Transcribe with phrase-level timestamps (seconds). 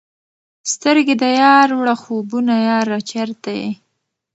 [0.71, 3.69] سترګي د یار وړه خوبونه یاره چیرته یې؟